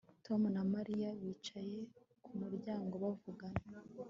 [0.25, 1.79] Tom na Mariya bicaye
[2.25, 3.63] ku muryango bavugana